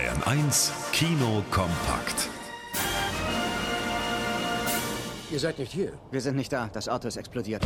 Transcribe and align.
Bayern 0.00 0.22
1 0.22 0.72
Kino 0.92 1.44
kompakt. 1.50 2.30
Ihr 5.30 5.38
seid 5.38 5.58
nicht 5.58 5.72
hier. 5.72 5.92
Wir 6.10 6.22
sind 6.22 6.36
nicht 6.36 6.50
da. 6.50 6.70
Das 6.72 6.88
Auto 6.88 7.06
ist 7.06 7.18
explodiert. 7.18 7.62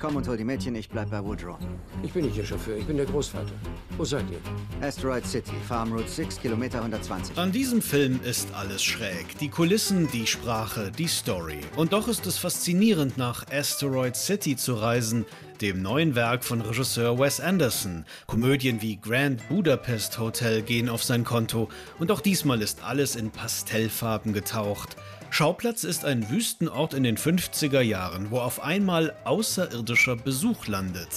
Komm 0.00 0.14
und 0.14 0.28
hol 0.28 0.36
die 0.36 0.44
Mädchen, 0.44 0.76
ich 0.76 0.88
bleib 0.88 1.10
bei 1.10 1.24
Woodrow. 1.24 1.56
Ich 2.04 2.12
bin 2.12 2.26
nicht 2.26 2.36
Ihr 2.36 2.44
Chauffeur, 2.44 2.76
ich 2.76 2.86
bin 2.86 2.98
der 2.98 3.06
Großvater. 3.06 3.50
Wo 3.96 4.04
seid 4.04 4.24
ihr? 4.30 4.86
Asteroid 4.86 5.26
City, 5.26 5.54
Farm 5.66 5.92
Route 5.92 6.08
6, 6.08 6.40
Kilometer 6.40 6.78
120. 6.78 7.36
An 7.36 7.50
diesem 7.50 7.82
Film 7.82 8.20
ist 8.22 8.54
alles 8.54 8.84
schräg. 8.84 9.38
Die 9.40 9.48
Kulissen, 9.48 10.08
die 10.12 10.26
Sprache, 10.26 10.92
die 10.96 11.08
Story. 11.08 11.60
Und 11.74 11.92
doch 11.92 12.06
ist 12.06 12.26
es 12.26 12.38
faszinierend, 12.38 13.18
nach 13.18 13.44
Asteroid 13.50 14.14
City 14.14 14.54
zu 14.54 14.74
reisen, 14.74 15.24
dem 15.62 15.82
neuen 15.82 16.14
Werk 16.14 16.44
von 16.44 16.60
Regisseur 16.60 17.18
Wes 17.18 17.40
Anderson. 17.40 18.04
Komödien 18.26 18.82
wie 18.82 18.96
Grand 18.96 19.48
Budapest 19.48 20.18
Hotel 20.18 20.62
gehen 20.62 20.88
auf 20.88 21.02
sein 21.02 21.24
Konto 21.24 21.68
und 21.98 22.10
auch 22.10 22.20
diesmal 22.20 22.62
ist 22.62 22.82
alles 22.82 23.16
in 23.16 23.30
Pastellfarben 23.30 24.32
getaucht. 24.32 24.96
Schauplatz 25.30 25.84
ist 25.84 26.04
ein 26.04 26.30
Wüstenort 26.30 26.94
in 26.94 27.02
den 27.02 27.16
50er 27.16 27.80
Jahren, 27.80 28.30
wo 28.30 28.38
auf 28.38 28.62
einmal 28.62 29.14
außerirdischer 29.24 30.16
Besuch 30.16 30.66
landet. 30.66 31.08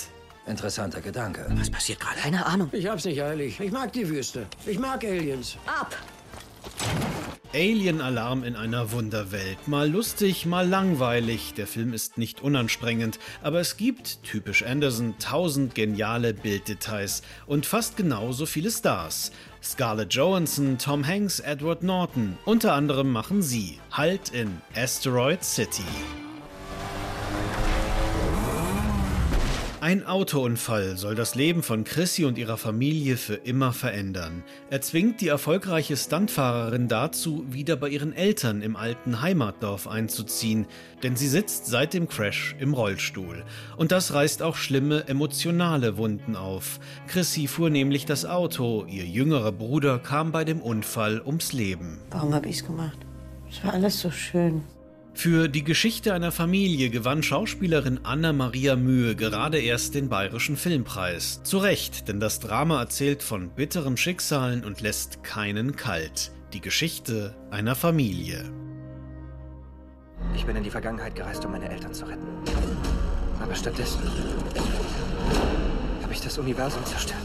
Interessanter 0.46 1.00
Gedanke. 1.02 1.46
Was 1.52 1.70
passiert 1.70 2.00
gerade? 2.00 2.20
Keine 2.20 2.46
Ahnung. 2.46 2.70
Ich 2.72 2.88
hab's 2.88 3.06
nicht 3.06 3.22
eilig. 3.22 3.60
Ich 3.60 3.72
mag 3.72 3.94
die 3.94 4.10
Wüste. 4.10 4.48
Ich 4.66 4.80
mag 4.80 5.04
Aliens. 5.04 5.58
Ab! 5.68 5.96
Alien-Alarm 7.54 8.44
in 8.44 8.56
einer 8.56 8.92
Wunderwelt. 8.92 9.68
Mal 9.68 9.90
lustig, 9.90 10.46
mal 10.46 10.68
langweilig. 10.68 11.54
Der 11.56 11.66
Film 11.66 11.94
ist 11.94 12.18
nicht 12.18 12.42
unanstrengend, 12.42 13.20
aber 13.42 13.60
es 13.60 13.76
gibt, 13.76 14.24
typisch 14.24 14.64
Anderson, 14.64 15.16
tausend 15.20 15.74
geniale 15.74 16.34
Bilddetails 16.34 17.24
und 17.48 17.66
fast 17.66 17.98
genauso 17.98 18.46
viele 18.46 18.72
Stars. 18.72 19.32
Scarlett 19.64 20.14
Johansson, 20.14 20.78
Tom 20.78 21.06
Hanks, 21.06 21.40
Edward 21.40 21.84
Norton. 21.84 22.38
Unter 22.46 22.74
anderem 22.74 23.12
machen 23.12 23.42
sie 23.42 23.80
Halt 23.92 24.30
in 24.30 24.62
Asteroid 24.76 25.44
City. 25.44 25.84
Ein 29.82 30.06
Autounfall 30.06 30.98
soll 30.98 31.16
das 31.16 31.36
Leben 31.36 31.64
von 31.64 31.86
Chrissy 31.86 32.26
und 32.26 32.38
ihrer 32.38 32.58
Familie 32.58 33.16
für 33.16 33.36
immer 33.36 33.72
verändern. 33.72 34.44
Er 34.70 34.82
zwingt 34.82 35.22
die 35.22 35.30
erfolgreiche 35.30 35.96
Stuntfahrerin 35.96 36.90
dazu, 36.90 37.46
wieder 37.50 37.78
bei 37.78 37.88
ihren 37.88 38.12
Eltern 38.12 38.62
im 38.62 38.76
alten 38.76 39.22
Heimatdorf 39.22 39.88
einzuziehen, 39.88 40.66
denn 41.02 41.16
sie 41.16 41.30
sitzt 41.30 41.68
seit 41.68 41.94
dem 41.94 42.10
Crash 42.10 42.58
im 42.60 42.74
Rollstuhl. 42.74 43.46
Und 43.78 43.94
das 43.94 44.14
reißt 44.14 44.44
auch 44.44 44.58
schlimme 44.58 45.08
emotionale 45.08 45.96
Wunden 45.96 46.36
auf. 46.36 46.82
Chrissy 47.08 47.48
fuhr 47.48 47.70
nämlich 47.70 48.06
das 48.06 48.26
Auto, 48.26 48.86
ihr 48.86 49.06
jüngerer 49.06 49.54
Bruder 49.54 49.98
kam 49.98 50.34
bei 50.34 50.44
dem 50.44 50.62
Unfall 50.62 51.22
ums 51.26 51.54
Leben. 51.54 52.00
Warum 52.12 52.34
habe 52.34 52.50
ich's 52.50 52.66
gemacht? 52.66 52.98
Es 53.50 53.64
war 53.64 53.76
alles 53.76 54.02
so 54.02 54.12
schön. 54.12 54.62
Für 55.20 55.50
die 55.50 55.66
Geschichte 55.66 56.14
einer 56.14 56.32
Familie 56.32 56.90
gewann 56.90 57.24
Schauspielerin 57.24 58.00
Anna-Maria 58.04 58.78
Mühe 58.78 59.18
gerade 59.18 59.60
erst 59.60 59.94
den 59.94 60.08
Bayerischen 60.08 60.56
Filmpreis. 60.56 61.44
Zu 61.44 61.58
Recht, 61.58 62.08
denn 62.08 62.22
das 62.22 62.40
Drama 62.40 62.80
erzählt 62.80 63.22
von 63.22 63.50
bitteren 63.50 63.98
Schicksalen 63.98 64.64
und 64.64 64.80
lässt 64.80 65.22
keinen 65.22 65.76
kalt. 65.76 66.32
Die 66.54 66.62
Geschichte 66.62 67.36
einer 67.52 67.76
Familie. 67.76 68.50
Ich 70.34 70.46
bin 70.46 70.56
in 70.56 70.64
die 70.64 70.72
Vergangenheit 70.72 71.16
gereist, 71.16 71.44
um 71.44 71.52
meine 71.52 71.70
Eltern 71.70 71.94
zu 71.94 72.06
retten. 72.06 72.26
Aber 73.44 73.56
stattdessen 73.56 74.00
habe 76.02 76.14
ich 76.14 76.22
das 76.22 76.38
Universum 76.38 76.86
zerstört. 76.86 77.20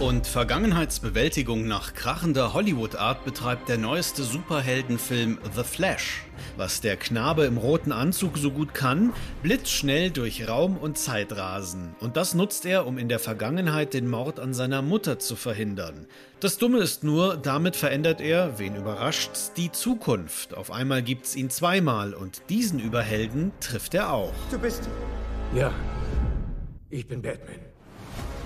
Und 0.00 0.26
Vergangenheitsbewältigung 0.26 1.66
nach 1.66 1.94
krachender 1.94 2.52
Hollywood-Art 2.52 3.24
betreibt 3.24 3.68
der 3.68 3.78
neueste 3.78 4.22
Superheldenfilm 4.22 5.38
The 5.54 5.62
Flash. 5.62 6.24
Was 6.56 6.80
der 6.80 6.96
Knabe 6.96 7.44
im 7.44 7.56
roten 7.56 7.90
Anzug 7.90 8.36
so 8.36 8.50
gut 8.50 8.74
kann, 8.74 9.14
blitzschnell 9.42 10.10
durch 10.10 10.46
Raum 10.48 10.76
und 10.76 10.98
Zeit 10.98 11.34
rasen. 11.34 11.94
Und 12.00 12.16
das 12.18 12.34
nutzt 12.34 12.66
er, 12.66 12.86
um 12.86 12.98
in 12.98 13.08
der 13.08 13.18
Vergangenheit 13.18 13.94
den 13.94 14.10
Mord 14.10 14.40
an 14.40 14.52
seiner 14.52 14.82
Mutter 14.82 15.20
zu 15.20 15.36
verhindern. 15.36 16.06
Das 16.40 16.58
Dumme 16.58 16.80
ist 16.80 17.02
nur, 17.02 17.36
damit 17.36 17.76
verändert 17.76 18.20
er, 18.20 18.58
wen 18.58 18.76
überrascht's, 18.76 19.52
die 19.54 19.72
Zukunft. 19.72 20.54
Auf 20.54 20.70
einmal 20.70 21.02
gibt's 21.02 21.34
ihn 21.34 21.50
zweimal 21.50 22.14
und 22.14 22.42
diesen 22.50 22.78
Überhelden 22.78 23.52
trifft 23.60 23.94
er 23.94 24.12
auch. 24.12 24.34
Du 24.50 24.58
bist. 24.58 24.88
Ja. 25.54 25.72
Ich 26.90 27.06
bin 27.06 27.22
Batman. 27.22 27.60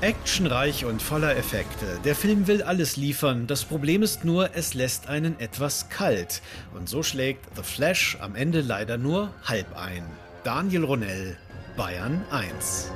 Actionreich 0.01 0.85
und 0.85 1.03
voller 1.03 1.37
Effekte. 1.37 1.99
Der 2.05 2.15
Film 2.15 2.47
will 2.47 2.63
alles 2.63 2.97
liefern. 2.97 3.49
Das 3.49 3.65
Problem 3.65 4.05
ist 4.05 4.25
nur, 4.25 4.51
es 4.55 4.75
lässt 4.75 5.09
einen 5.09 5.41
etwas 5.41 5.89
kalt. 5.89 6.41
Und 6.73 6.89
so 6.89 7.03
schlägt 7.03 7.45
The 7.57 7.65
Flash 7.65 8.17
am 8.21 8.37
Ende 8.37 8.61
leider 8.61 8.97
nur 8.97 9.35
halb 9.45 9.77
ein. 9.77 10.05
Daniel 10.45 10.85
Ronell, 10.85 11.37
Bayern 11.77 12.25
1. 12.31 12.93